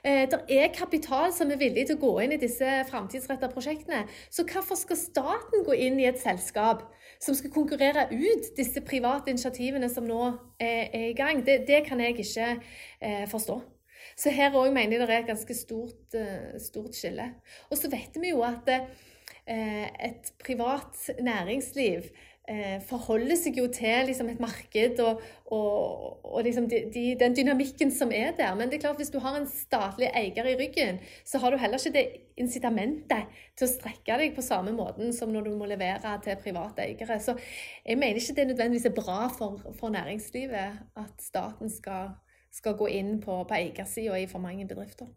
Eh, 0.06 0.28
det 0.30 0.38
er 0.54 0.68
kapital 0.74 1.32
som 1.34 1.50
er 1.50 1.58
villig 1.58 1.88
til 1.88 1.96
å 1.96 2.02
gå 2.04 2.10
inn 2.22 2.36
i 2.36 2.38
disse 2.38 2.66
framtidsrettede 2.86 3.50
prosjektene. 3.50 4.04
Så 4.30 4.44
hvorfor 4.46 4.78
skal 4.78 5.00
staten 5.00 5.64
gå 5.66 5.74
inn 5.82 5.98
i 5.98 6.06
et 6.06 6.20
selskap 6.22 6.84
som 7.18 7.34
skal 7.34 7.50
konkurrere 7.50 8.06
ut 8.12 8.52
disse 8.54 8.82
private 8.86 9.32
initiativene 9.32 9.88
som 9.90 10.06
nå 10.06 10.20
er, 10.62 10.94
i 10.94 11.16
gang? 11.18 11.42
Det, 11.46 11.64
det, 11.66 11.82
kan 11.88 12.02
jeg 12.02 12.14
ikke 12.14 12.52
eh, 12.54 13.24
forstå. 13.32 13.58
Så 14.16 14.30
her 14.30 14.54
òg 14.54 14.70
mener 14.70 14.94
jeg 14.94 15.02
det 15.02 15.10
er 15.10 15.24
et 15.24 15.32
ganske 15.32 15.54
stort, 15.58 16.14
uh, 16.14 16.54
stort 16.62 16.94
skille. 16.94 17.26
Og 17.68 17.76
så 17.76 17.90
vet 17.90 18.14
vi 18.22 18.30
jo 18.30 18.44
at 18.46 18.70
et 19.46 20.30
privat 20.42 20.96
næringsliv 21.22 22.06
uh, 22.50 22.76
forholder 22.88 23.38
seg 23.38 23.58
jo 23.60 23.66
til 23.72 24.08
liksom, 24.08 24.30
et 24.32 24.42
marked 24.42 25.00
og, 25.04 25.22
og, 25.46 26.24
og 26.24 26.44
liksom 26.46 26.68
de, 26.70 26.82
de, 26.94 27.04
den 27.20 27.36
dynamikken 27.36 27.92
som 27.94 28.12
er 28.14 28.34
der. 28.38 28.54
Men 28.58 28.70
det 28.70 28.78
er 28.78 28.84
klart 28.88 29.00
hvis 29.02 29.12
du 29.14 29.18
har 29.22 29.38
en 29.38 29.48
statlig 29.50 30.10
eier 30.14 30.50
i 30.50 30.56
ryggen, 30.60 31.00
så 31.24 31.40
har 31.42 31.54
du 31.54 31.60
heller 31.62 31.80
ikke 31.80 31.96
det 31.98 32.06
incitamentet 32.36 33.32
til 33.56 33.68
å 33.68 33.72
strekke 33.72 34.20
deg 34.20 34.36
på 34.36 34.44
samme 34.44 34.74
måten 34.76 35.14
som 35.16 35.32
når 35.32 35.48
du 35.48 35.56
må 35.56 35.70
levere 35.70 36.18
til 36.24 36.38
private 36.42 36.84
eiere. 36.84 37.20
Så 37.22 37.38
jeg 37.84 37.98
mener 37.98 38.20
ikke 38.20 38.38
det 38.40 38.50
nødvendigvis 38.52 38.90
er 38.90 38.96
bra 38.98 39.26
for, 39.32 39.60
for 39.80 39.94
næringslivet 39.94 41.02
at 41.02 41.26
staten 41.30 41.72
skal 41.72 42.14
skal 42.56 42.76
gå 42.78 42.88
inn 42.88 43.18
på, 43.20 43.42
på 43.44 43.56
eiersida 43.56 44.16
i 44.16 44.28
for 44.30 44.40
mange 44.42 44.66
bedrifter. 44.68 45.10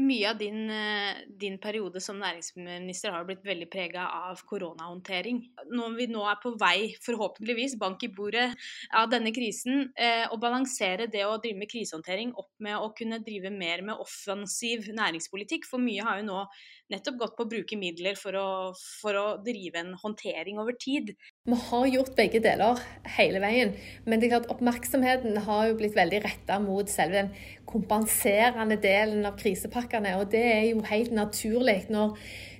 Mye 0.00 0.30
av 0.30 0.38
din, 0.38 0.70
eh, 0.70 1.16
din, 1.28 1.58
periode 1.58 2.00
som 2.00 2.16
næringsminister 2.16 3.12
har 3.12 3.24
blitt 3.28 3.42
veldig 3.44 3.66
prega 3.68 4.06
av 4.30 4.40
koronahåndtering. 4.48 5.42
Når 5.68 5.96
vi 5.98 6.06
nå 6.08 6.22
er 6.24 6.38
på 6.40 6.54
vei, 6.56 6.94
forhåpentligvis, 7.04 7.76
bank 7.78 8.02
i 8.06 8.08
bordet 8.08 8.54
av 8.96 9.10
denne 9.10 9.32
krisen, 9.34 9.92
eh, 9.96 10.26
å 10.30 10.40
balansere 10.40 11.10
det 11.10 11.26
å 11.26 11.36
drive 11.42 11.58
med 11.58 11.68
krisehåndtering 11.68 12.32
opp 12.34 12.52
med 12.60 12.78
å 12.78 12.94
kunne 12.96 13.22
drive 13.22 13.50
mer 13.50 13.82
med 13.82 13.96
offensiv 13.96 14.88
næringspolitikk. 14.88 15.66
For 15.68 15.78
mye 15.78 16.02
har 16.02 16.20
jo 16.20 16.24
nå 16.24 16.46
nettopp 16.90 17.18
gått 17.20 17.36
på 17.38 17.46
å 17.46 17.50
bruke 17.50 17.78
midler 17.78 18.18
for 18.18 18.36
å, 18.38 18.48
for 19.00 19.16
å 19.18 19.24
drive 19.44 19.80
en 19.80 19.92
håndtering 20.00 20.58
over 20.62 20.76
tid. 20.80 21.12
Vi 21.46 21.58
har 21.68 21.86
gjort 21.90 22.12
begge 22.18 22.42
deler 22.44 22.82
hele 23.16 23.42
veien, 23.42 23.74
men 24.06 24.20
det 24.20 24.28
er 24.28 24.36
klart 24.36 24.52
oppmerksomheten 24.54 25.38
har 25.46 25.70
jo 25.70 25.78
blitt 25.80 25.96
veldig 25.98 26.22
retta 26.26 26.58
mot 26.62 26.90
selve 26.90 27.24
den 27.24 27.32
kompenserende 27.70 28.78
delen 28.82 29.26
av 29.28 29.38
krisepakkene. 29.40 30.16
Og 30.20 30.30
det 30.34 30.44
er 30.52 30.64
jo 30.72 30.84
helt 30.90 31.14
naturlig 31.14 31.84
når 31.92 32.16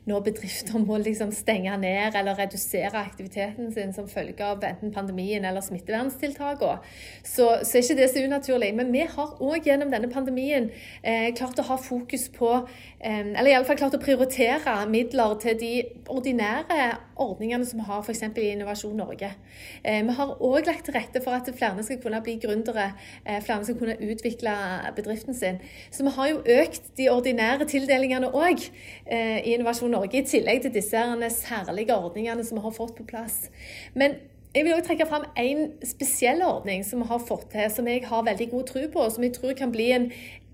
når 0.09 0.23
bedrifter 0.30 0.78
må 0.80 0.97
liksom 1.00 1.33
stenge 1.35 1.75
ned 1.80 2.16
eller 2.16 2.38
redusere 2.38 3.02
aktiviteten 3.02 3.73
sin 3.75 3.92
som 3.92 4.09
følge 4.09 4.45
av 4.45 4.64
enten 4.64 4.92
pandemien 4.95 5.45
eller 5.45 5.64
smitteverntiltakene, 5.64 6.78
så, 7.25 7.49
så, 7.62 7.76
er 7.76 7.85
ikke 7.85 7.99
det 7.99 8.09
så 8.12 8.25
unaturlig. 8.25 8.71
Men 8.76 8.92
vi 8.95 9.04
har 9.04 9.37
òg 9.42 9.69
gjennom 9.69 9.92
denne 9.92 10.11
pandemien 10.12 10.71
eh, 11.02 11.30
klart 11.37 11.61
å 11.61 11.66
ha 11.69 11.76
fokus 11.80 12.28
på, 12.33 12.54
eh, 12.99 13.21
eller 13.28 13.52
iallfall 13.52 13.78
klart 13.80 13.99
å 13.99 14.02
prioritere 14.02 14.78
midler 14.90 15.37
til 15.42 15.61
de 15.61 15.73
ordinære 16.11 16.80
ordningene 17.21 17.66
som 17.69 17.80
vi 17.83 17.87
har 17.88 18.00
f.eks. 18.00 18.23
i 18.40 18.49
Innovasjon 18.54 18.97
Norge. 18.97 19.30
Eh, 19.85 20.00
vi 20.07 20.16
har 20.16 20.35
òg 20.40 20.69
lagt 20.69 20.87
til 20.88 20.97
rette 20.97 21.23
for 21.25 21.37
at 21.37 21.49
flere 21.57 21.85
skal 21.85 22.00
kunne 22.02 22.23
bli 22.25 22.38
gründere, 22.40 22.90
eh, 23.26 23.40
flere 23.45 23.64
skal 23.69 23.78
kunne 23.78 23.99
utvikle 24.00 24.57
bedriften 24.97 25.37
sin. 25.37 25.61
Så 25.92 26.07
vi 26.07 26.14
har 26.16 26.33
jo 26.33 26.42
økt 26.61 26.90
de 26.97 27.11
ordinære 27.12 27.69
tildelingene 27.69 28.33
òg 28.33 28.64
eh, 29.07 29.40
i 29.45 29.54
Innovasjon 29.54 29.89
Norge. 29.90 30.00
Norge, 30.00 30.23
i 30.23 30.26
tillegg 30.26 30.62
til 30.64 30.75
disse 30.75 31.04
særlige 31.37 31.94
ordningene 31.97 32.44
som 32.44 32.59
vi 32.59 32.64
har 32.64 32.76
fått 32.76 32.97
på 32.97 33.06
plass. 33.09 33.50
Men 33.94 34.16
jeg 34.54 34.64
vil 34.64 34.75
også 34.75 34.88
trekke 34.88 35.06
fram 35.06 35.25
en 35.38 35.68
spesiell 35.87 36.42
ordning 36.42 36.82
som 36.87 37.02
vi 37.02 37.06
har 37.06 37.20
fått 37.23 37.50
til, 37.52 37.68
som 37.70 37.87
jeg 37.87 38.02
har 38.09 38.25
veldig 38.26 38.49
god 38.50 38.64
tro 38.66 38.80
på, 38.92 39.04
og 39.04 39.12
som 39.14 39.23
jeg 39.26 39.37
tror 39.37 39.54
kan 39.59 39.70
bli 39.70 39.90
en 39.94 40.09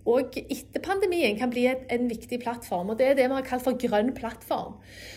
og 0.07 0.37
etter 0.39 0.83
pandemien 0.85 1.35
kan 1.39 1.51
bli 1.51 1.67
en 1.67 2.09
viktig 2.11 2.39
plattform. 2.43 2.91
og 2.91 2.99
Det 2.99 3.09
er 3.11 3.15
det 3.19 3.27
vi 3.27 3.35
har 3.35 3.47
kalt 3.47 3.65
for 3.65 3.79
grønn 3.79 4.13
plattform. 4.15 4.77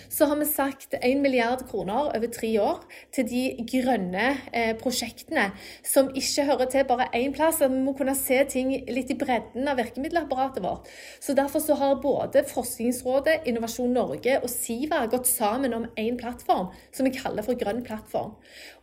Så 0.09 0.25
har 0.25 0.39
vi 0.39 0.45
sagt 0.49 0.95
1 0.97 1.21
milliard 1.21 1.61
kroner 1.69 2.09
over 2.17 2.31
tre 2.33 2.49
år 2.61 2.79
til 3.13 3.27
de 3.29 3.43
grønne 3.69 4.31
eh, 4.53 4.73
prosjektene 4.79 5.51
som 5.85 6.09
ikke 6.17 6.47
hører 6.47 6.65
til 6.73 6.87
bare 6.89 7.09
én 7.13 7.35
plass. 7.35 7.61
Vi 7.61 7.69
må 7.69 7.93
kunne 7.93 8.15
se 8.17 8.39
ting 8.49 8.71
litt 8.89 9.11
i 9.13 9.17
bredden 9.19 9.69
av 9.69 9.77
virkemiddelapparatet 9.77 10.63
vårt. 10.65 10.89
Så 11.21 11.37
Derfor 11.37 11.59
så 11.59 11.77
har 11.77 12.01
både 12.01 12.43
Forskningsrådet, 12.49 13.45
Innovasjon 13.45 13.93
Norge 13.93 14.39
og 14.41 14.49
Siva 14.49 15.05
gått 15.05 15.29
sammen 15.29 15.73
om 15.77 15.85
én 15.95 16.17
plattform 16.17 16.73
som 16.91 17.05
vi 17.05 17.13
kaller 17.13 17.45
for 17.45 17.59
Grønn 17.59 17.85
plattform. 17.85 18.33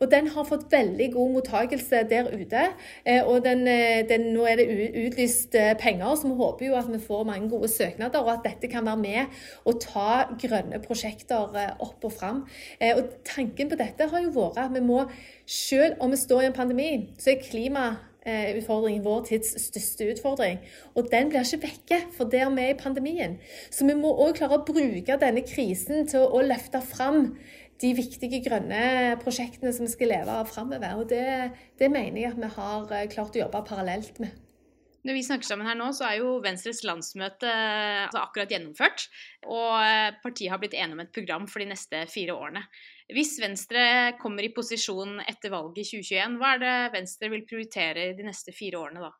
Og 0.00 0.10
Den 0.10 0.30
har 0.30 0.46
fått 0.46 0.70
veldig 0.70 1.10
god 1.12 1.34
mottakelse 1.34 2.06
der 2.08 2.30
ute. 2.30 2.68
Eh, 3.04 3.26
og 3.26 3.42
den, 3.44 3.66
eh, 3.66 4.06
den, 4.08 4.32
Nå 4.36 4.46
er 4.46 4.56
det 4.56 4.70
utlyst 5.06 5.54
penger 5.78 5.95
penger. 5.96 6.16
Så 6.16 6.28
vi 6.28 6.36
håper 6.36 6.66
jo 6.66 6.76
at 6.76 6.90
vi 6.92 6.98
får 6.98 7.24
mange 7.24 7.50
gode 7.50 7.68
søknader, 7.68 8.20
og 8.20 8.32
at 8.32 8.44
dette 8.44 8.68
kan 8.68 8.86
være 8.86 8.96
med 8.96 9.38
å 9.64 9.76
ta 9.80 10.26
grønne 10.38 10.80
prosjekter 10.84 11.56
eh, 11.56 11.72
opp 11.80 12.04
og 12.04 12.12
fram. 12.12 12.44
Eh, 12.80 12.96
og 12.96 13.22
tanken 13.24 13.70
på 13.70 13.78
dette 13.78 14.08
har 14.10 14.22
jo 14.22 14.34
vært 14.34 14.60
at 14.66 14.74
vi 14.74 14.84
må, 14.84 15.04
selv 15.46 16.00
om 16.00 16.12
vi 16.12 16.20
står 16.20 16.42
i 16.42 16.50
en 16.50 16.60
pandemi, 16.60 16.90
så 17.18 17.34
er 17.34 17.42
klima 17.44 17.96
utfordring, 18.26 19.04
vår 19.04 19.20
tids 19.28 19.52
største 19.62 20.08
utfordring. 20.10 20.56
Og 20.98 21.06
den 21.12 21.28
blir 21.30 21.46
ikke 21.46 21.60
vekke, 21.62 21.98
for 22.16 22.26
der 22.26 22.48
vi 22.50 22.64
er 22.64 22.72
i 22.72 22.78
pandemien. 22.80 23.36
Så 23.70 23.86
vi 23.86 23.94
må 23.94 24.10
òg 24.10 24.40
klare 24.40 24.58
å 24.58 24.64
bruke 24.66 25.14
denne 25.22 25.44
krisen 25.46 26.08
til 26.10 26.24
å 26.26 26.40
løfte 26.42 26.80
fram 26.82 27.36
de 27.78 27.92
viktige 27.94 28.40
grønne 28.42 29.14
prosjektene 29.22 29.70
som 29.76 29.86
vi 29.86 29.92
skal 29.92 30.10
leve 30.10 30.40
av 30.40 30.50
framover. 30.50 30.98
Og 30.98 31.06
det, 31.12 31.52
det 31.78 31.92
mener 31.92 32.24
jeg 32.24 32.34
at 32.34 32.42
vi 32.42 32.50
har 32.56 32.98
eh, 32.98 33.06
klart 33.14 33.38
å 33.38 33.44
jobbe 33.44 33.62
parallelt 33.70 34.18
med. 34.22 34.34
Når 35.06 35.14
vi 35.14 35.22
snakker 35.22 35.46
sammen 35.46 35.68
her 35.68 35.76
nå, 35.78 35.92
så 35.94 36.08
er 36.08 36.16
jo 36.18 36.40
Venstres 36.42 36.80
landsmøte 36.86 37.46
altså 37.46 38.24
akkurat 38.24 38.50
gjennomført. 38.50 39.04
Og 39.46 39.76
eh, 39.78 40.16
partiet 40.22 40.50
har 40.50 40.58
blitt 40.62 40.74
enige 40.74 40.98
om 40.98 41.02
et 41.04 41.12
program 41.14 41.46
for 41.50 41.62
de 41.62 41.68
neste 41.70 42.00
fire 42.10 42.34
årene. 42.34 42.64
Hvis 43.14 43.36
Venstre 43.38 43.84
kommer 44.18 44.42
i 44.42 44.50
posisjon 44.56 45.20
etter 45.22 45.54
valget 45.54 45.84
i 45.84 45.86
2021, 45.92 46.40
hva 46.40 46.56
er 46.56 46.64
det 46.64 46.74
Venstre 46.96 47.30
vil 47.30 47.46
prioritere 47.46 48.08
de 48.18 48.26
neste 48.26 48.54
fire 48.56 48.82
årene 48.82 49.04
da? 49.04 49.12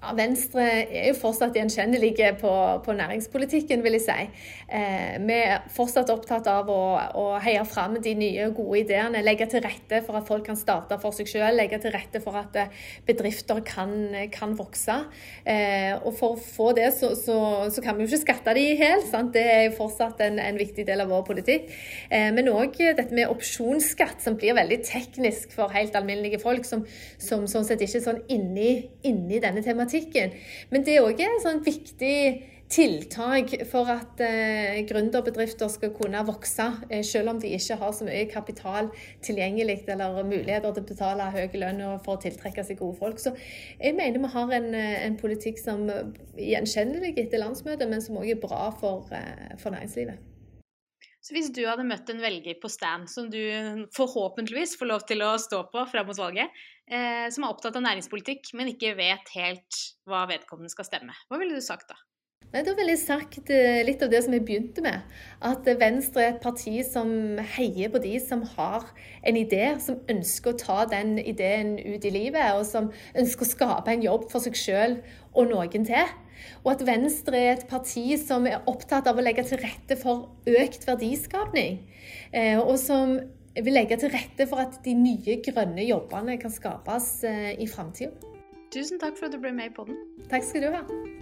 Ja, 0.00 0.14
Venstre 0.16 0.62
er 0.64 1.10
jo 1.10 1.16
fortsatt 1.18 1.56
gjenkjennelige 1.58 2.30
på, 2.40 2.50
på, 2.86 2.92
næringspolitikken, 2.96 3.82
vil 3.84 3.98
jeg 3.98 4.04
si. 4.06 4.44
Eh, 4.72 5.18
vi 5.20 5.34
er 5.36 5.66
fortsatt 5.74 6.08
opptatt 6.08 6.46
av 6.48 6.70
å, 6.72 6.84
å, 7.20 7.24
heie 7.44 7.60
fram 7.68 7.98
de 8.00 8.14
nye, 8.16 8.46
gode 8.56 8.78
ideene. 8.80 9.20
Legge 9.20 9.44
til 9.52 9.60
rette 9.60 9.98
for 10.06 10.16
at 10.16 10.24
folk 10.30 10.46
kan 10.48 10.56
starte 10.56 10.96
for 11.02 11.12
seg 11.12 11.28
selv. 11.28 11.52
Legge 11.58 11.82
til 11.82 11.92
rette 11.92 12.22
for 12.24 12.38
at 12.40 12.56
eh, 12.56 12.70
bedrifter 13.04 13.60
kan, 13.66 13.92
kan 14.32 14.54
vokse. 14.56 14.96
Eh, 15.44 15.92
og 15.98 16.16
for 16.16 16.38
å 16.38 16.40
få 16.40 16.70
det, 16.78 16.88
så, 16.96 17.12
så, 17.18 17.36
så, 17.68 17.84
kan 17.84 17.98
vi 17.98 18.06
jo 18.06 18.14
ikke 18.14 18.22
skatte 18.22 18.56
de 18.56 18.64
i 18.70 18.80
hjel. 18.80 19.04
Det 19.36 19.44
er 19.44 19.62
jo 19.66 19.76
fortsatt 19.82 20.24
en, 20.24 20.40
en, 20.40 20.62
viktig 20.62 20.88
del 20.88 21.04
av 21.04 21.12
vår 21.12 21.28
politikk. 21.28 21.68
Eh, 22.08 22.30
men 22.32 22.48
òg 22.54 22.80
dette 22.80 23.12
med 23.12 23.28
opsjonsskatt, 23.28 24.24
som 24.24 24.40
blir 24.40 24.56
veldig 24.56 24.80
teknisk 24.88 25.52
for 25.58 25.76
helt 25.76 26.00
alminnelige 26.00 26.40
folk, 26.40 26.64
som, 26.64 26.88
som 27.20 27.44
sånn 27.50 27.68
sett 27.68 27.84
ikke 27.84 28.00
er 28.00 28.08
sånn 28.08 28.24
inni, 28.32 28.72
inni 29.04 29.44
denne 29.44 29.60
tematikken 29.60 29.79
problematikken. 29.80 30.32
Men 30.70 30.84
det 30.84 30.96
er 30.96 31.04
òg 31.04 31.20
et 31.20 31.42
sånn 31.44 31.62
viktig 31.64 32.46
tiltak 32.70 33.50
for 33.66 33.88
at 33.90 34.20
eh, 34.22 34.78
gründerbedrifter 34.86 35.68
skal 35.68 35.90
kunne 35.90 36.22
vokse, 36.22 36.68
eh, 36.88 37.02
selv 37.02 37.32
om 37.32 37.40
de 37.40 37.50
ikke 37.56 37.78
har 37.80 37.92
så 37.92 38.06
mye 38.06 38.28
kapital 38.30 38.92
tilgjengelig 39.26 39.88
eller 39.88 40.22
muligheter 40.22 40.70
til 40.70 40.84
å 40.84 40.86
betale 40.92 41.30
høy 41.34 41.58
lønn 41.58 41.82
for 42.04 42.14
å 42.14 42.22
tiltrekke 42.22 42.62
seg 42.62 42.78
gode 42.78 43.00
folk. 43.00 43.18
Så 43.18 43.34
jeg 43.80 43.96
mener 43.98 44.22
vi 44.22 44.30
har 44.36 44.54
en, 44.60 44.74
eh, 44.74 45.06
en 45.06 45.18
politikk 45.18 45.58
som 45.58 45.88
er 45.90 46.12
gjenkjennelig 46.38 47.16
etter 47.18 47.42
landsmøtet, 47.42 47.88
men 47.88 48.00
som 48.00 48.16
òg 48.16 48.30
er 48.30 48.40
bra 48.46 48.70
for, 48.70 49.08
eh, 49.10 49.56
for 49.58 49.70
næringslivet. 49.74 50.18
Så 51.20 51.34
hvis 51.36 51.50
du 51.52 51.60
hadde 51.68 51.84
møtt 51.84 52.08
en 52.08 52.22
velger 52.22 52.56
på 52.62 52.70
stand 52.72 53.10
som 53.12 53.26
du 53.32 53.40
forhåpentligvis 53.96 54.78
får 54.80 54.88
lov 54.88 55.02
til 55.08 55.24
å 55.24 55.34
stå 55.40 55.66
på 55.72 55.84
fram 55.90 56.08
mot 56.08 56.16
valget, 56.16 56.48
eh, 56.88 57.26
som 57.28 57.44
er 57.44 57.52
opptatt 57.52 57.76
av 57.76 57.84
næringspolitikk, 57.84 58.54
men 58.56 58.72
ikke 58.72 58.94
vet 58.96 59.34
helt 59.36 59.82
hva 60.08 60.24
vedkommende 60.30 60.72
skal 60.72 60.88
stemme, 60.88 61.16
hva 61.28 61.40
ville 61.42 61.58
du 61.58 61.64
sagt 61.64 61.92
da? 61.92 61.98
Nei, 62.50 62.64
Da 62.66 62.72
ville 62.74 62.96
jeg 62.96 63.02
sagt 63.04 63.50
eh, 63.54 63.80
litt 63.86 64.00
av 64.02 64.10
det 64.10 64.24
som 64.24 64.34
jeg 64.34 64.42
begynte 64.46 64.82
med. 64.82 65.04
At 65.46 65.68
Venstre 65.78 66.24
er 66.24 66.32
et 66.32 66.40
parti 66.42 66.80
som 66.86 67.38
heier 67.54 67.92
på 67.92 68.00
de 68.02 68.16
som 68.22 68.42
har 68.56 68.88
en 69.22 69.38
idé, 69.38 69.76
som 69.82 70.00
ønsker 70.10 70.52
å 70.52 70.58
ta 70.58 70.78
den 70.90 71.14
ideen 71.22 71.76
ut 71.78 72.04
i 72.04 72.10
livet, 72.14 72.56
og 72.58 72.66
som 72.66 72.90
ønsker 73.14 73.46
å 73.46 73.52
skape 73.52 73.94
en 73.94 74.02
jobb 74.02 74.26
for 74.32 74.42
seg 74.42 74.58
sjøl 74.58 74.98
og 75.30 75.52
noen 75.52 75.86
til. 75.86 76.16
Og 76.64 76.72
at 76.74 76.84
Venstre 76.88 77.38
er 77.38 77.52
et 77.54 77.68
parti 77.70 78.16
som 78.18 78.48
er 78.50 78.64
opptatt 78.70 79.06
av 79.06 79.20
å 79.20 79.24
legge 79.24 79.46
til 79.46 79.60
rette 79.62 79.94
for 80.00 80.32
økt 80.50 80.88
verdiskapning. 80.88 81.84
Eh, 82.34 82.58
og 82.58 82.74
som 82.82 83.18
vil 83.54 83.74
legge 83.76 83.98
til 84.00 84.10
rette 84.10 84.50
for 84.50 84.64
at 84.64 84.82
de 84.82 84.96
nye 84.98 85.38
grønne 85.44 85.86
jobbene 85.86 86.38
kan 86.42 86.50
skapes 86.50 87.12
eh, 87.28 87.54
i 87.62 87.70
framtida. 87.70 88.14
Tusen 88.74 88.98
takk 89.02 89.18
for 89.18 89.30
at 89.30 89.34
du 89.34 89.42
ble 89.42 89.54
med 89.54 89.70
i 89.70 89.74
podden. 89.74 89.98
Takk 90.30 90.46
skal 90.46 90.66
du 90.66 90.72
ha. 90.74 91.19